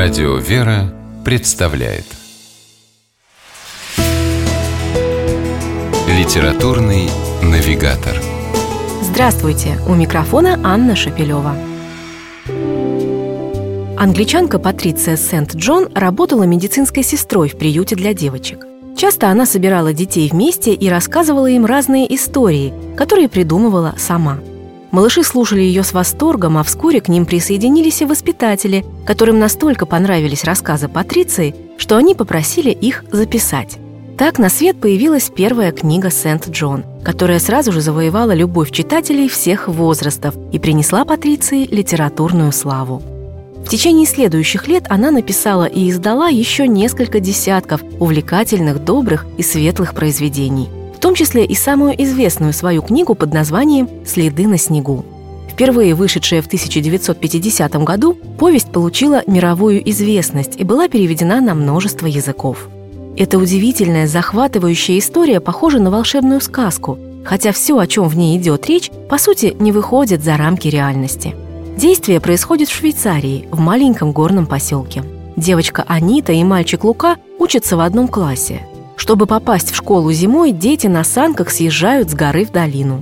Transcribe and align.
Радио 0.00 0.36
«Вера» 0.36 0.94
представляет 1.24 2.04
Литературный 6.06 7.10
навигатор 7.42 8.14
Здравствуйте! 9.02 9.76
У 9.88 9.96
микрофона 9.96 10.60
Анна 10.62 10.94
Шапилева. 10.94 11.56
Англичанка 13.98 14.60
Патриция 14.60 15.16
Сент-Джон 15.16 15.88
работала 15.96 16.44
медицинской 16.44 17.02
сестрой 17.02 17.48
в 17.48 17.58
приюте 17.58 17.96
для 17.96 18.14
девочек. 18.14 18.68
Часто 18.96 19.30
она 19.30 19.46
собирала 19.46 19.92
детей 19.92 20.28
вместе 20.30 20.74
и 20.74 20.88
рассказывала 20.88 21.48
им 21.48 21.66
разные 21.66 22.14
истории, 22.14 22.72
которые 22.96 23.28
придумывала 23.28 23.96
сама– 23.98 24.38
Малыши 24.90 25.22
слушали 25.22 25.60
ее 25.60 25.82
с 25.82 25.92
восторгом, 25.92 26.56
а 26.56 26.62
вскоре 26.62 27.00
к 27.00 27.08
ним 27.08 27.26
присоединились 27.26 28.00
и 28.00 28.06
воспитатели, 28.06 28.84
которым 29.04 29.38
настолько 29.38 29.84
понравились 29.84 30.44
рассказы 30.44 30.88
Патриции, 30.88 31.54
что 31.76 31.96
они 31.96 32.14
попросили 32.14 32.70
их 32.70 33.04
записать. 33.12 33.78
Так 34.16 34.38
на 34.38 34.48
свет 34.48 34.80
появилась 34.80 35.30
первая 35.30 35.72
книга 35.72 36.10
«Сент-Джон», 36.10 36.84
которая 37.04 37.38
сразу 37.38 37.70
же 37.70 37.80
завоевала 37.80 38.32
любовь 38.32 38.72
читателей 38.72 39.28
всех 39.28 39.68
возрастов 39.68 40.34
и 40.52 40.58
принесла 40.58 41.04
Патриции 41.04 41.66
литературную 41.66 42.50
славу. 42.50 43.02
В 43.64 43.68
течение 43.68 44.06
следующих 44.06 44.66
лет 44.66 44.86
она 44.88 45.10
написала 45.10 45.66
и 45.66 45.90
издала 45.90 46.28
еще 46.28 46.66
несколько 46.66 47.20
десятков 47.20 47.82
увлекательных, 48.00 48.82
добрых 48.82 49.26
и 49.36 49.42
светлых 49.42 49.94
произведений– 49.94 50.68
в 50.98 51.00
том 51.00 51.14
числе 51.14 51.44
и 51.44 51.54
самую 51.54 51.94
известную 52.02 52.52
свою 52.52 52.82
книгу 52.82 53.14
под 53.14 53.32
названием 53.32 53.88
«Следы 54.04 54.48
на 54.48 54.58
снегу». 54.58 55.04
Впервые 55.48 55.94
вышедшая 55.94 56.42
в 56.42 56.46
1950 56.46 57.72
году, 57.84 58.14
повесть 58.14 58.72
получила 58.72 59.22
мировую 59.28 59.88
известность 59.90 60.56
и 60.56 60.64
была 60.64 60.88
переведена 60.88 61.40
на 61.40 61.54
множество 61.54 62.08
языков. 62.08 62.68
Эта 63.16 63.38
удивительная, 63.38 64.08
захватывающая 64.08 64.98
история 64.98 65.38
похожа 65.38 65.78
на 65.78 65.92
волшебную 65.92 66.40
сказку, 66.40 66.98
хотя 67.24 67.52
все, 67.52 67.78
о 67.78 67.86
чем 67.86 68.08
в 68.08 68.16
ней 68.16 68.36
идет 68.36 68.66
речь, 68.66 68.90
по 69.08 69.18
сути, 69.18 69.54
не 69.60 69.70
выходит 69.70 70.24
за 70.24 70.36
рамки 70.36 70.66
реальности. 70.66 71.36
Действие 71.76 72.18
происходит 72.18 72.70
в 72.70 72.74
Швейцарии, 72.74 73.46
в 73.52 73.60
маленьком 73.60 74.10
горном 74.10 74.46
поселке. 74.46 75.04
Девочка 75.36 75.84
Анита 75.86 76.32
и 76.32 76.42
мальчик 76.42 76.82
Лука 76.82 77.18
учатся 77.38 77.76
в 77.76 77.80
одном 77.80 78.08
классе. 78.08 78.62
Чтобы 79.08 79.24
попасть 79.24 79.70
в 79.70 79.74
школу 79.74 80.12
зимой, 80.12 80.52
дети 80.52 80.86
на 80.86 81.02
санках 81.02 81.48
съезжают 81.48 82.10
с 82.10 82.14
горы 82.14 82.44
в 82.44 82.52
долину. 82.52 83.00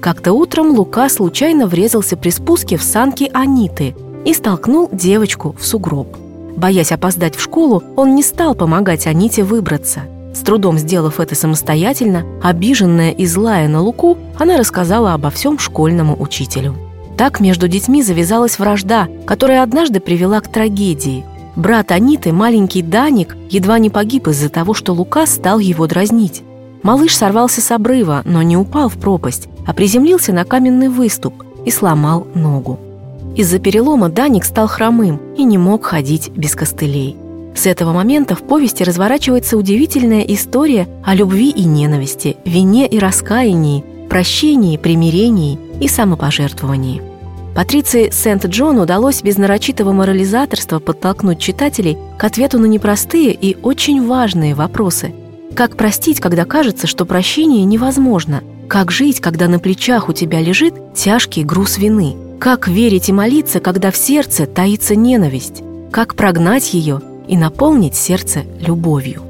Как-то 0.00 0.32
утром 0.32 0.70
Лука 0.70 1.08
случайно 1.08 1.66
врезался 1.66 2.16
при 2.16 2.30
спуске 2.30 2.76
в 2.76 2.82
санки 2.84 3.28
Аниты 3.34 3.96
и 4.24 4.32
столкнул 4.34 4.88
девочку 4.92 5.56
в 5.58 5.66
сугроб. 5.66 6.16
Боясь 6.56 6.92
опоздать 6.92 7.34
в 7.34 7.42
школу, 7.42 7.82
он 7.96 8.14
не 8.14 8.22
стал 8.22 8.54
помогать 8.54 9.08
Аните 9.08 9.42
выбраться. 9.42 10.02
С 10.32 10.38
трудом 10.42 10.78
сделав 10.78 11.18
это 11.18 11.34
самостоятельно, 11.34 12.22
обиженная 12.40 13.10
и 13.10 13.26
злая 13.26 13.66
на 13.66 13.82
Луку, 13.82 14.16
она 14.38 14.58
рассказала 14.58 15.12
обо 15.12 15.28
всем 15.30 15.58
школьному 15.58 16.14
учителю. 16.22 16.76
Так 17.16 17.40
между 17.40 17.66
детьми 17.66 18.04
завязалась 18.04 18.60
вражда, 18.60 19.08
которая 19.26 19.64
однажды 19.64 19.98
привела 19.98 20.40
к 20.40 20.46
трагедии– 20.46 21.24
Брат 21.58 21.90
Аниты, 21.90 22.32
маленький 22.32 22.82
Даник, 22.82 23.36
едва 23.50 23.80
не 23.80 23.90
погиб 23.90 24.28
из-за 24.28 24.48
того, 24.48 24.74
что 24.74 24.92
Лука 24.92 25.26
стал 25.26 25.58
его 25.58 25.88
дразнить. 25.88 26.44
Малыш 26.84 27.16
сорвался 27.16 27.60
с 27.60 27.72
обрыва, 27.72 28.22
но 28.24 28.42
не 28.42 28.56
упал 28.56 28.88
в 28.88 28.96
пропасть, 28.96 29.48
а 29.66 29.74
приземлился 29.74 30.32
на 30.32 30.44
каменный 30.44 30.88
выступ 30.88 31.42
и 31.66 31.72
сломал 31.72 32.28
ногу. 32.32 32.78
Из-за 33.34 33.58
перелома 33.58 34.08
Даник 34.08 34.44
стал 34.44 34.68
хромым 34.68 35.20
и 35.36 35.42
не 35.42 35.58
мог 35.58 35.84
ходить 35.84 36.30
без 36.30 36.54
костылей. 36.54 37.16
С 37.56 37.66
этого 37.66 37.92
момента 37.92 38.36
в 38.36 38.42
повести 38.44 38.84
разворачивается 38.84 39.56
удивительная 39.56 40.22
история 40.22 40.86
о 41.04 41.12
любви 41.16 41.50
и 41.50 41.64
ненависти, 41.64 42.36
вине 42.44 42.86
и 42.86 43.00
раскаянии, 43.00 43.84
прощении, 44.08 44.76
примирении 44.76 45.58
и 45.80 45.88
самопожертвовании. 45.88 47.07
Патриции 47.58 48.10
Сент-Джон 48.10 48.78
удалось 48.78 49.20
без 49.20 49.36
нарочитого 49.36 49.90
морализаторства 49.90 50.78
подтолкнуть 50.78 51.40
читателей 51.40 51.98
к 52.16 52.22
ответу 52.22 52.60
на 52.60 52.66
непростые 52.66 53.32
и 53.32 53.56
очень 53.60 54.06
важные 54.06 54.54
вопросы. 54.54 55.12
Как 55.56 55.76
простить, 55.76 56.20
когда 56.20 56.44
кажется, 56.44 56.86
что 56.86 57.04
прощение 57.04 57.64
невозможно? 57.64 58.44
Как 58.68 58.92
жить, 58.92 59.18
когда 59.18 59.48
на 59.48 59.58
плечах 59.58 60.08
у 60.08 60.12
тебя 60.12 60.40
лежит 60.40 60.94
тяжкий 60.94 61.42
груз 61.42 61.78
вины? 61.78 62.14
Как 62.38 62.68
верить 62.68 63.08
и 63.08 63.12
молиться, 63.12 63.58
когда 63.58 63.90
в 63.90 63.96
сердце 63.96 64.46
таится 64.46 64.94
ненависть? 64.94 65.64
Как 65.90 66.14
прогнать 66.14 66.74
ее 66.74 67.02
и 67.26 67.36
наполнить 67.36 67.96
сердце 67.96 68.42
любовью? 68.60 69.27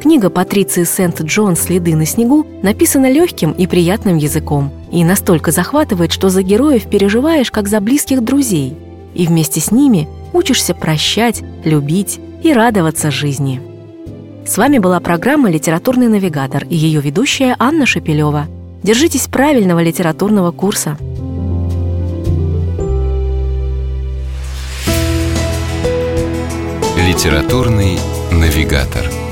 Книга 0.00 0.30
Патриции 0.30 0.84
Сент-Джон 0.84 1.56
«Следы 1.56 1.96
на 1.96 2.06
снегу» 2.06 2.46
написана 2.62 3.10
легким 3.10 3.50
и 3.50 3.66
приятным 3.66 4.16
языком 4.16 4.70
и 4.92 5.02
настолько 5.02 5.50
захватывает, 5.50 6.12
что 6.12 6.28
за 6.28 6.42
героев 6.42 6.88
переживаешь, 6.88 7.50
как 7.50 7.66
за 7.66 7.80
близких 7.80 8.22
друзей, 8.22 8.76
и 9.14 9.26
вместе 9.26 9.60
с 9.60 9.72
ними 9.72 10.08
учишься 10.32 10.72
прощать, 10.72 11.42
любить 11.64 12.20
и 12.44 12.52
радоваться 12.52 13.10
жизни. 13.10 13.60
С 14.46 14.56
вами 14.56 14.78
была 14.78 15.00
программа 15.00 15.50
«Литературный 15.50 16.06
навигатор» 16.06 16.64
и 16.64 16.76
ее 16.76 17.00
ведущая 17.00 17.56
Анна 17.58 17.84
Шепелева. 17.84 18.46
Держитесь 18.84 19.26
правильного 19.26 19.82
литературного 19.82 20.52
курса. 20.52 20.96
Литературный 26.96 27.98
навигатор. 28.30 29.27